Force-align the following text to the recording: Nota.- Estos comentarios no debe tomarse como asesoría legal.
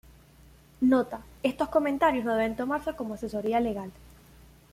Nota.- 0.81 1.21
Estos 1.43 1.69
comentarios 1.69 2.25
no 2.25 2.33
debe 2.33 2.55
tomarse 2.55 2.95
como 2.95 3.13
asesoría 3.13 3.59
legal. 3.59 3.91